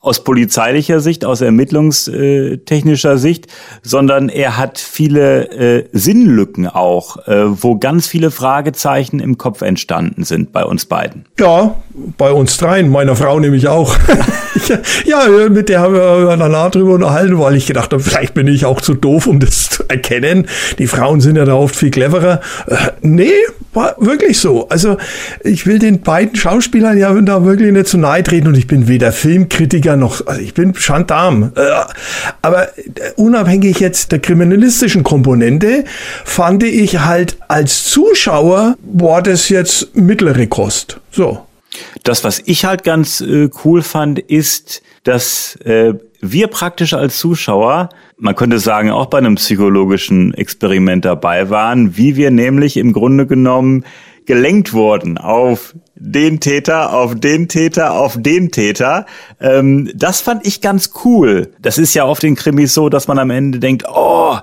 [0.00, 3.48] aus polizeilicher Sicht, aus ermittlungstechnischer Sicht,
[3.82, 10.22] sondern er hat viele äh, Sinnlücken auch, äh, wo ganz viele Fragezeichen im Kopf entstanden
[10.22, 11.24] sind bei uns beiden.
[11.38, 11.74] Ja,
[12.16, 13.96] bei uns dreien, meiner Frau nämlich auch.
[15.04, 18.66] ja, mit der haben wir danach drüber unterhalten, weil ich gedacht habe, vielleicht bin ich
[18.66, 20.46] auch zu doof, um das zu erkennen.
[20.78, 22.40] Die Frauen sind ja da oft viel cleverer.
[22.68, 23.32] Äh, nee,
[23.72, 24.68] war wirklich so.
[24.68, 24.96] Also
[25.42, 28.88] ich will den beiden Schauspielern ja da wirklich nicht zu nahe treten und ich bin
[28.88, 31.52] weder Filmkritiker noch, also ich bin Gendarm.
[31.54, 31.60] Äh,
[32.42, 32.68] aber
[33.16, 35.84] unabhängig jetzt der kriminalistischen Komponente,
[36.24, 41.00] fand ich halt als Zuschauer, war das jetzt mittlere Kost.
[41.10, 41.44] So.
[42.02, 47.90] Das, was ich halt ganz äh, cool fand, ist, dass äh, wir praktisch als Zuschauer,
[48.16, 53.26] man könnte sagen, auch bei einem psychologischen Experiment dabei waren, wie wir nämlich im Grunde
[53.26, 53.84] genommen
[54.26, 59.06] gelenkt wurden auf den Täter, auf den Täter, auf den Täter.
[59.40, 61.52] Ähm, das fand ich ganz cool.
[61.60, 64.36] Das ist ja oft in Krimis so, dass man am Ende denkt, oh,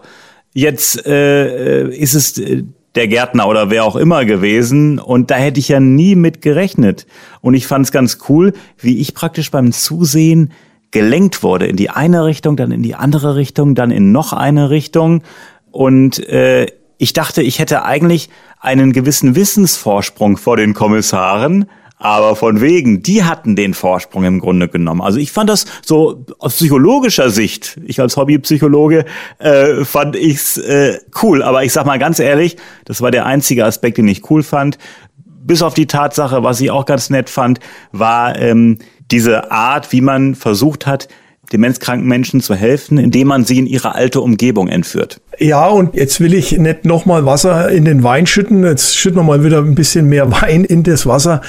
[0.53, 2.63] jetzt äh, ist es äh,
[2.95, 7.05] der Gärtner oder wer auch immer gewesen und da hätte ich ja nie mit gerechnet.
[7.41, 10.51] Und ich fand es ganz cool, wie ich praktisch beim Zusehen
[10.95, 14.69] gelenkt wurde in die eine Richtung, dann in die andere Richtung, dann in noch eine
[14.69, 15.23] Richtung
[15.71, 18.29] und äh, ich dachte, ich hätte eigentlich
[18.62, 21.65] einen gewissen Wissensvorsprung vor den Kommissaren,
[21.97, 25.01] aber von wegen, die hatten den Vorsprung im Grunde genommen.
[25.01, 29.03] Also ich fand das so aus psychologischer Sicht, ich als Hobbypsychologe,
[29.39, 31.43] äh, fand ich's äh, cool.
[31.43, 32.55] Aber ich sag mal ganz ehrlich,
[32.86, 34.77] das war der einzige Aspekt, den ich cool fand.
[35.25, 37.60] Bis auf die Tatsache, was ich auch ganz nett fand,
[37.91, 38.79] war ähm,
[39.11, 41.07] diese Art, wie man versucht hat,
[41.51, 45.21] demenzkranken Menschen zu helfen, indem man sie in ihre alte Umgebung entführt.
[45.37, 48.63] Ja, und jetzt will ich nicht nochmal Wasser in den Wein schütten.
[48.63, 51.41] Jetzt schütten wir mal wieder ein bisschen mehr Wein in das Wasser.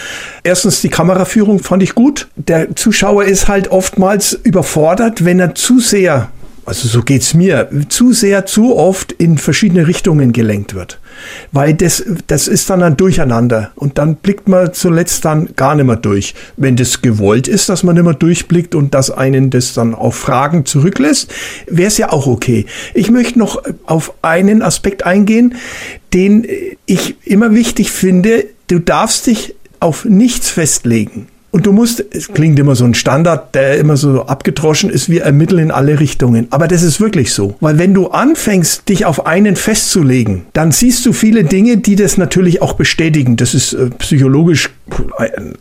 [0.42, 2.28] Erstens, die Kameraführung fand ich gut.
[2.36, 6.30] Der Zuschauer ist halt oftmals überfordert, wenn er zu sehr
[6.66, 10.98] also so geht's mir, zu sehr, zu oft in verschiedene Richtungen gelenkt wird.
[11.52, 15.86] Weil das, das ist dann ein Durcheinander und dann blickt man zuletzt dann gar nicht
[15.86, 16.34] mehr durch.
[16.56, 20.16] Wenn das gewollt ist, dass man nicht mehr durchblickt und dass einen das dann auf
[20.16, 21.32] Fragen zurücklässt,
[21.68, 22.66] wäre es ja auch okay.
[22.94, 25.54] Ich möchte noch auf einen Aspekt eingehen,
[26.12, 26.46] den
[26.84, 28.44] ich immer wichtig finde.
[28.66, 31.28] Du darfst dich auf nichts festlegen.
[31.50, 35.22] Und du musst, es klingt immer so ein Standard, der immer so abgedroschen ist, wir
[35.22, 36.48] ermitteln in alle Richtungen.
[36.50, 37.56] Aber das ist wirklich so.
[37.60, 42.18] Weil wenn du anfängst, dich auf einen festzulegen, dann siehst du viele Dinge, die das
[42.18, 43.36] natürlich auch bestätigen.
[43.36, 44.70] Das ist äh, psychologisch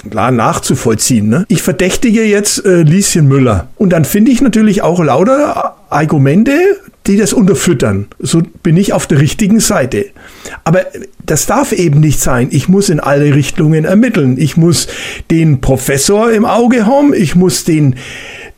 [0.09, 1.29] klar nachzuvollziehen.
[1.29, 1.45] Ne?
[1.47, 3.67] Ich verdächtige jetzt äh, Lieschen Müller.
[3.77, 6.51] Und dann finde ich natürlich auch lauter Argumente,
[7.07, 8.07] die das unterfüttern.
[8.19, 10.07] So bin ich auf der richtigen Seite.
[10.63, 10.81] Aber
[11.25, 12.47] das darf eben nicht sein.
[12.51, 14.37] Ich muss in alle Richtungen ermitteln.
[14.37, 14.87] Ich muss
[15.31, 17.13] den Professor im Auge haben.
[17.13, 17.95] Ich muss den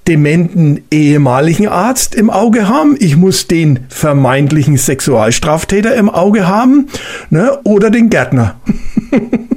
[0.07, 6.87] dementen ehemaligen Arzt im Auge haben, ich muss den vermeintlichen Sexualstraftäter im Auge haben
[7.29, 8.55] ne, oder den Gärtner.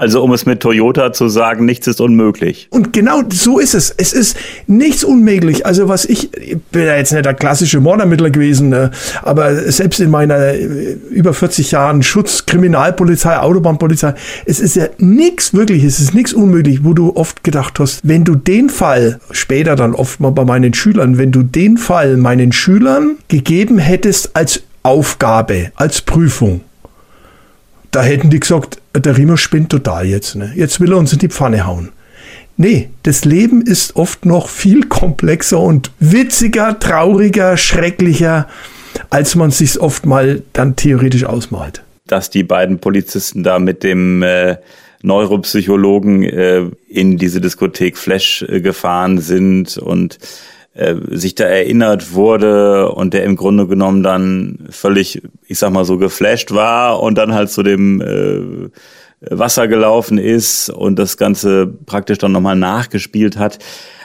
[0.00, 2.68] Also um es mit Toyota zu sagen, nichts ist unmöglich.
[2.70, 3.90] Und genau so ist es.
[3.90, 4.34] Es ist
[4.66, 5.66] nichts unmöglich.
[5.66, 8.92] Also was ich, ich bin ja jetzt nicht der klassische Mordermittler gewesen, ne?
[9.22, 14.14] aber selbst in meiner äh, über 40 Jahren Schutz, Kriminalpolizei, Autobahnpolizei,
[14.46, 18.24] es ist ja nichts wirklich, es ist nichts unmöglich, wo du oft gedacht hast, wenn
[18.24, 22.52] du den Fall, später dann oft mal bei meinen Schülern, wenn du den Fall meinen
[22.52, 26.62] Schülern gegeben hättest als Aufgabe, als Prüfung,
[27.90, 30.36] da hätten die gesagt, der Riemer spinnt total jetzt.
[30.36, 30.52] Ne?
[30.54, 31.90] Jetzt will er uns in die Pfanne hauen.
[32.56, 38.48] Nee, das Leben ist oft noch viel komplexer und witziger, trauriger, schrecklicher,
[39.08, 41.82] als man sich oft mal dann theoretisch ausmalt.
[42.06, 44.56] Dass die beiden Polizisten da mit dem äh,
[45.02, 50.18] Neuropsychologen äh, in diese Diskothek Flash äh, gefahren sind und
[50.74, 55.84] äh, sich da erinnert wurde und der im Grunde genommen dann völlig, ich sag mal
[55.84, 58.70] so, geflasht war und dann halt zu dem äh,
[59.36, 63.58] Wasser gelaufen ist und das Ganze praktisch dann nochmal nachgespielt hat.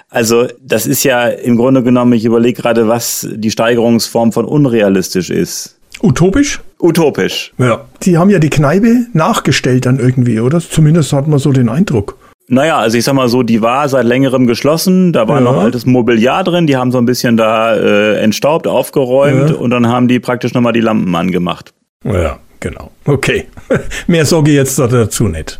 [0.09, 5.29] Also das ist ja im Grunde genommen, ich überlege gerade, was die Steigerungsform von unrealistisch
[5.29, 5.77] ist.
[6.01, 6.61] Utopisch?
[6.79, 7.53] Utopisch.
[7.57, 7.85] Ja.
[8.03, 10.59] Die haben ja die Kneipe nachgestellt dann irgendwie, oder?
[10.59, 12.17] Zumindest hat man so den Eindruck.
[12.47, 15.41] Naja, also ich sag mal so, die war seit längerem geschlossen, da war ja.
[15.41, 19.55] noch altes Mobiliar drin, die haben so ein bisschen da äh, entstaubt, aufgeräumt ja.
[19.55, 21.73] und dann haben die praktisch nochmal die Lampen angemacht.
[22.03, 22.91] Ja, genau.
[23.05, 23.47] Okay.
[24.07, 25.59] Mehr sorge jetzt dazu nicht.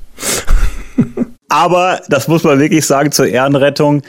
[1.50, 4.04] Aber das muss man wirklich sagen zur Ehrenrettung.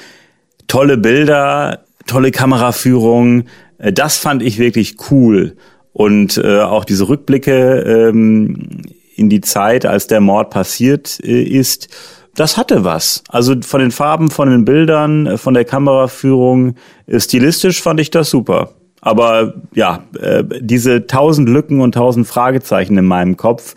[0.68, 3.44] Tolle Bilder, tolle Kameraführung.
[3.78, 5.56] Äh, das fand ich wirklich cool.
[5.94, 8.82] Und äh, auch diese Rückblicke ähm,
[9.14, 11.88] in die Zeit, als der Mord passiert äh, ist
[12.36, 13.24] das hatte was.
[13.28, 18.10] Also von den Farben, von den Bildern, äh, von der Kameraführung, äh, stilistisch fand ich
[18.10, 18.70] das super.
[19.00, 23.74] Aber ja, äh, diese tausend Lücken und tausend Fragezeichen in meinem Kopf,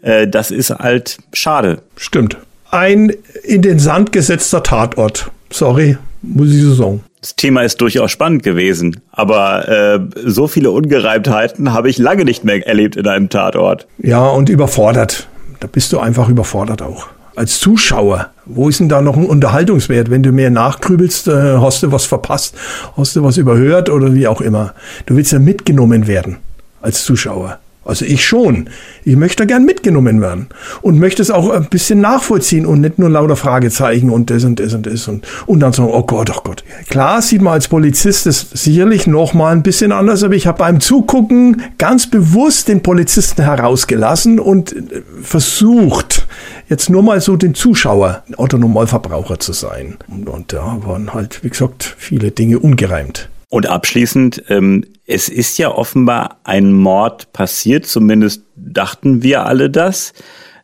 [0.00, 1.82] das ist halt schade.
[1.96, 2.36] Stimmt.
[2.70, 5.32] Ein in den Sand gesetzter Tatort.
[5.50, 7.00] Sorry, muss ich so sagen.
[7.20, 12.44] Das Thema ist durchaus spannend gewesen, aber äh, so viele Ungereimtheiten habe ich lange nicht
[12.44, 13.88] mehr erlebt in einem Tatort.
[13.98, 15.26] Ja, und überfordert.
[15.58, 17.08] Da bist du einfach überfordert auch
[17.38, 20.10] als Zuschauer, wo ist denn da noch ein Unterhaltungswert?
[20.10, 22.56] Wenn du mehr nachgrübelst, äh, hast du was verpasst,
[22.96, 24.74] hast du was überhört oder wie auch immer.
[25.06, 26.38] Du willst ja mitgenommen werden
[26.82, 27.60] als Zuschauer.
[27.88, 28.68] Also ich schon.
[29.04, 30.48] Ich möchte gern mitgenommen werden
[30.82, 34.60] und möchte es auch ein bisschen nachvollziehen und nicht nur lauter Fragezeichen und das und
[34.60, 36.64] das und das und, und dann sagen, oh Gott, oh Gott.
[36.90, 40.58] Klar sieht man als Polizist das sicherlich noch mal ein bisschen anders, aber ich habe
[40.58, 46.26] beim Zugucken ganz bewusst den Polizisten herausgelassen und äh, versucht,
[46.68, 49.96] jetzt nur mal so den Zuschauer, Autonormalverbraucher zu sein.
[50.08, 53.30] Und, und da waren halt, wie gesagt, viele Dinge ungereimt.
[53.48, 60.12] Und abschließend, ähm, es ist ja offenbar ein Mord passiert, zumindest dachten wir alle das.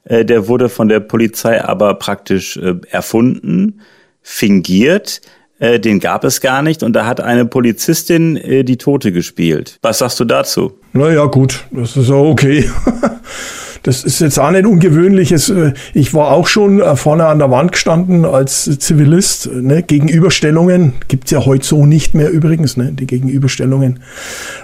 [0.04, 3.80] Äh, der wurde von der Polizei aber praktisch äh, erfunden,
[4.20, 5.22] fingiert.
[5.58, 9.78] Äh, den gab es gar nicht und da hat eine Polizistin äh, die Tote gespielt.
[9.82, 10.78] Was sagst du dazu?
[10.92, 12.68] Naja, gut, das ist auch okay.
[13.84, 15.50] Das ist jetzt auch nicht ungewöhnliches.
[15.50, 19.50] Äh, ich war auch schon äh, vorne an der Wand gestanden als Zivilist.
[19.52, 19.82] Ne?
[19.82, 22.76] Gegenüberstellungen gibt's ja heute so nicht mehr übrigens.
[22.76, 22.92] Ne?
[22.92, 24.00] Die Gegenüberstellungen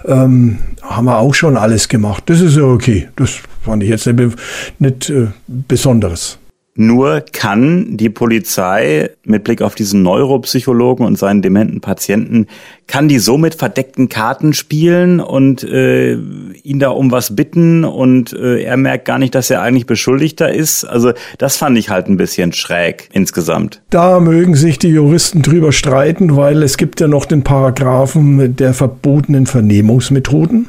[0.06, 2.24] ähm, haben wir auch schon alles gemacht.
[2.26, 3.08] Das ist ja okay.
[3.16, 4.36] Das fand ich jetzt nicht,
[4.78, 6.38] nicht äh, Besonderes.
[6.76, 12.46] Nur kann die Polizei mit Blick auf diesen Neuropsychologen und seinen dementen Patienten,
[12.86, 18.32] kann die so mit verdeckten Karten spielen und äh, ihn da um was bitten und
[18.32, 20.84] äh, er merkt gar nicht, dass er eigentlich Beschuldigter ist.
[20.84, 23.82] Also das fand ich halt ein bisschen schräg insgesamt.
[23.90, 28.74] Da mögen sich die Juristen drüber streiten, weil es gibt ja noch den Paragraphen der
[28.74, 30.68] verbotenen Vernehmungsmethoden.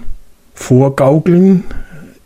[0.54, 1.64] Vorgaukeln,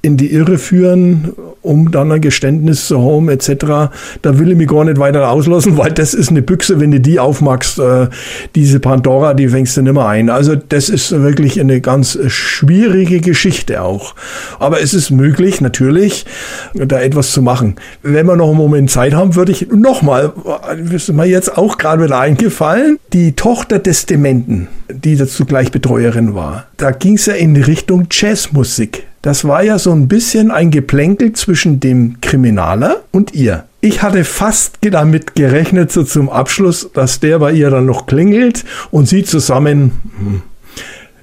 [0.05, 3.89] in die Irre führen, um dann ein Geständnis zu haben, etc.
[4.21, 6.99] Da will ich mich gar nicht weiter auslassen, weil das ist eine Büchse, wenn du
[6.99, 8.07] die aufmachst, äh,
[8.53, 10.29] diese Pandora, die fängst du nicht mehr ein.
[10.29, 14.13] Also das ist wirklich eine ganz schwierige Geschichte auch.
[14.59, 16.25] Aber es ist möglich, natürlich,
[16.75, 17.75] da etwas zu machen.
[18.03, 20.33] Wenn wir noch einen Moment Zeit haben, würde ich nochmal,
[20.93, 26.35] ist mir jetzt auch gerade wieder eingefallen, die Tochter des Dementen, die dazu gleich Betreuerin
[26.35, 29.07] war, da ging es ja in Richtung Jazzmusik.
[29.21, 33.65] Das war ja so ein bisschen ein Geplänkel zwischen dem Kriminaler und ihr.
[33.81, 38.65] Ich hatte fast damit gerechnet, so zum Abschluss, dass der bei ihr dann noch klingelt
[38.91, 40.41] und sie zusammen hm,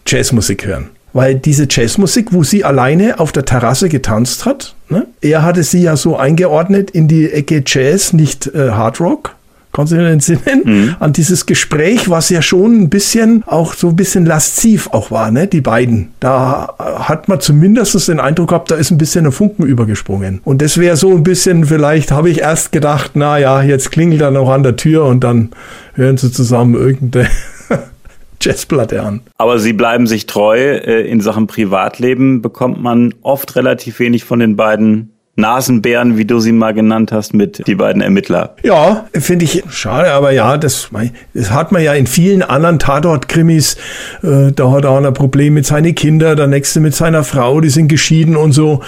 [0.06, 0.90] Jazzmusik hören.
[1.12, 5.82] Weil diese Jazzmusik, wo sie alleine auf der Terrasse getanzt hat, ne, er hatte sie
[5.82, 9.34] ja so eingeordnet in die Ecke Jazz, nicht äh, Hard Rock.
[9.72, 10.62] Kannst du dich entsinnen?
[10.64, 10.96] Mhm.
[11.00, 15.30] An dieses Gespräch, was ja schon ein bisschen, auch so ein bisschen lasziv auch war,
[15.30, 15.46] ne?
[15.46, 16.12] Die beiden.
[16.20, 20.40] Da hat man zumindest den Eindruck gehabt, da ist ein bisschen ein Funken übergesprungen.
[20.44, 24.20] Und das wäre so ein bisschen, vielleicht habe ich erst gedacht, na ja, jetzt klingelt
[24.20, 25.50] er noch an der Tür und dann
[25.94, 27.28] hören sie zusammen irgendeine
[28.42, 29.20] Jazzplatte an.
[29.38, 30.58] Aber sie bleiben sich treu.
[30.58, 36.40] Äh, in Sachen Privatleben bekommt man oft relativ wenig von den beiden Nasenbären, wie du
[36.40, 38.54] sie mal genannt hast, mit die beiden Ermittler.
[38.62, 40.90] Ja, finde ich schade, aber ja, das,
[41.32, 43.76] das hat man ja in vielen anderen Tatort-Krimis.
[44.22, 47.70] Äh, da hat er ein Problem mit seinen Kindern, der nächste mit seiner Frau, die
[47.70, 48.82] sind geschieden und so.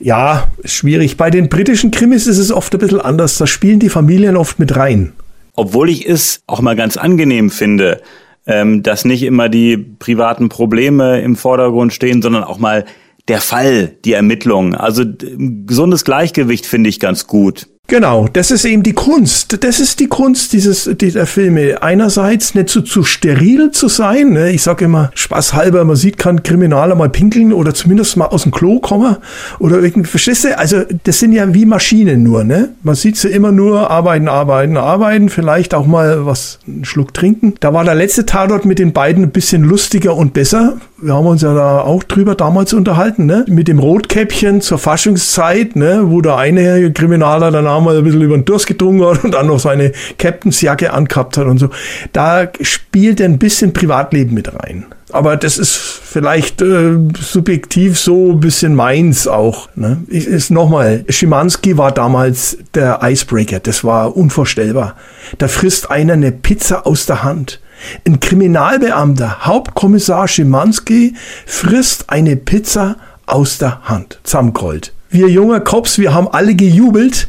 [0.00, 1.16] Ja, schwierig.
[1.16, 3.38] Bei den britischen Krimis ist es oft ein bisschen anders.
[3.38, 5.12] Da spielen die Familien oft mit rein.
[5.54, 8.00] Obwohl ich es auch mal ganz angenehm finde,
[8.46, 12.86] ähm, dass nicht immer die privaten Probleme im Vordergrund stehen, sondern auch mal
[13.28, 14.74] der Fall, die Ermittlung.
[14.74, 17.68] Also gesundes Gleichgewicht finde ich ganz gut.
[17.90, 19.64] Genau, das ist eben die Kunst.
[19.64, 21.82] Das ist die Kunst dieses, dieser Filme.
[21.82, 24.30] Einerseits nicht so zu steril zu sein.
[24.30, 24.52] Ne?
[24.52, 28.52] Ich sage immer, spaßhalber, man sieht keinen Kriminaler mal pinkeln oder zumindest mal aus dem
[28.52, 29.16] Klo kommen
[29.58, 30.56] oder irgendwie, verstehst du?
[30.56, 32.68] Also, das sind ja wie Maschinen nur, ne?
[32.84, 37.54] Man sieht sie immer nur arbeiten, arbeiten, arbeiten, vielleicht auch mal was, einen Schluck trinken.
[37.58, 40.76] Da war der letzte Tatort mit den beiden ein bisschen lustiger und besser.
[41.02, 43.44] Wir haben uns ja da auch drüber damals unterhalten, ne?
[43.48, 46.02] Mit dem Rotkäppchen zur Faschungszeit, ne?
[46.04, 49.46] Wo der eine Kriminaler danach mal ein bisschen über den Durst getrunken hat und dann
[49.46, 51.70] noch seine Captainsjacke angehabt hat und so.
[52.12, 54.86] Da spielt ein bisschen Privatleben mit rein.
[55.12, 59.68] Aber das ist vielleicht äh, subjektiv so ein bisschen meins auch.
[59.74, 60.04] Ne?
[60.08, 63.60] Ich, ist nochmal, Schimanski war damals der Icebreaker.
[63.60, 64.96] Das war unvorstellbar.
[65.38, 67.60] Da frisst einer eine Pizza aus der Hand.
[68.06, 71.14] Ein Kriminalbeamter, Hauptkommissar Schimanski,
[71.46, 74.20] frisst eine Pizza aus der Hand.
[74.22, 77.28] Zusammengerollt wir junge Cops, wir haben alle gejubelt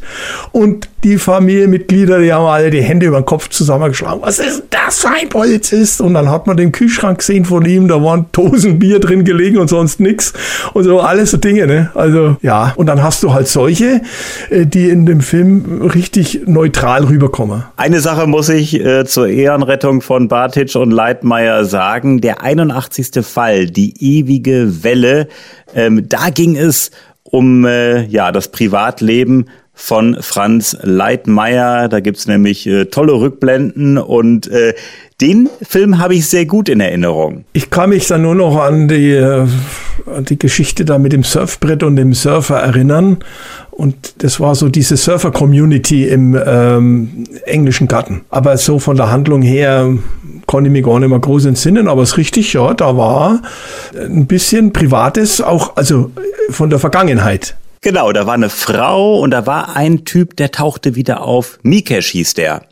[0.52, 4.22] und die Familienmitglieder, die haben alle die Hände über den Kopf zusammengeschlagen.
[4.22, 6.00] Was ist das für ein Polizist?
[6.00, 9.58] Und dann hat man den Kühlschrank gesehen von ihm, da waren Dosen Bier drin gelegen
[9.58, 10.32] und sonst nix.
[10.74, 11.90] Und so alles so Dinge, ne?
[11.94, 12.72] Also, ja.
[12.76, 14.02] Und dann hast du halt solche,
[14.50, 17.64] äh, die in dem Film richtig neutral rüberkommen.
[17.76, 22.20] Eine Sache muss ich äh, zur Ehrenrettung von Bartic und Leitmeier sagen.
[22.20, 23.24] Der 81.
[23.26, 25.26] Fall, die ewige Welle,
[25.74, 26.90] ähm, da ging es
[27.32, 31.88] um äh, ja das Privatleben von Franz Leitmeier.
[31.88, 34.74] Da gibt's nämlich äh, tolle Rückblenden und äh,
[35.20, 37.44] den Film habe ich sehr gut in Erinnerung.
[37.52, 39.46] Ich kann mich da nur noch an die, äh,
[40.06, 43.18] an die Geschichte da mit dem Surfbrett und dem Surfer erinnern.
[43.70, 48.22] Und das war so diese Surfer-Community im ähm, englischen Garten.
[48.28, 49.96] Aber so von der Handlung her
[50.46, 53.40] konnte ich mich gar nicht mehr groß entsinnen, aber es ist richtig, ja, da war
[53.94, 56.10] ein bisschen Privates, auch, also
[56.52, 57.56] von der Vergangenheit.
[57.80, 61.58] Genau, da war eine Frau und da war ein Typ, der tauchte wieder auf.
[61.62, 62.62] Mikesh hieß der.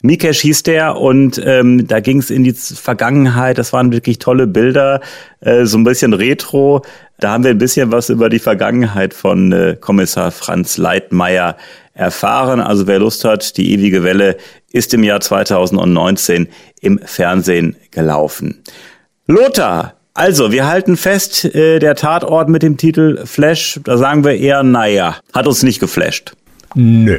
[0.00, 3.58] Mikesh hieß der und ähm, da ging es in die Vergangenheit.
[3.58, 5.00] Das waren wirklich tolle Bilder,
[5.40, 6.82] äh, so ein bisschen retro.
[7.18, 11.56] Da haben wir ein bisschen was über die Vergangenheit von äh, Kommissar Franz Leitmeier
[11.94, 12.60] erfahren.
[12.60, 14.36] Also wer Lust hat, die ewige Welle
[14.70, 16.48] ist im Jahr 2019
[16.80, 18.62] im Fernsehen gelaufen.
[19.26, 24.36] Lothar, also wir halten fest, äh, der Tatort mit dem Titel Flash, da sagen wir
[24.36, 26.32] eher, naja, hat uns nicht geflasht.
[26.74, 27.18] Nö.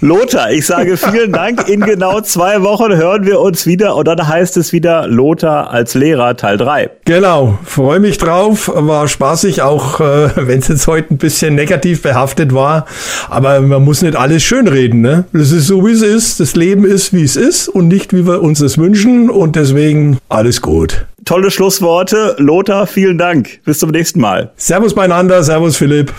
[0.00, 1.68] Lothar, ich sage vielen Dank.
[1.68, 5.94] In genau zwei Wochen hören wir uns wieder und dann heißt es wieder Lothar als
[5.94, 6.90] Lehrer Teil 3.
[7.04, 8.70] Genau, freue mich drauf.
[8.74, 12.86] War spaßig, auch äh, wenn es jetzt heute ein bisschen negativ behaftet war.
[13.28, 15.00] Aber man muss nicht alles schönreden.
[15.00, 15.24] Ne?
[15.32, 16.40] Das ist so, wie es ist.
[16.40, 19.30] Das Leben ist, wie es ist und nicht, wie wir uns das wünschen.
[19.30, 21.06] Und deswegen alles gut.
[21.24, 22.36] Tolle Schlussworte.
[22.38, 23.60] Lothar, vielen Dank.
[23.64, 24.52] Bis zum nächsten Mal.
[24.56, 25.42] Servus beieinander.
[25.42, 26.12] Servus Philipp.